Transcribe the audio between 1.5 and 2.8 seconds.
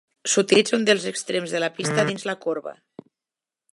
de la pista dins la corba.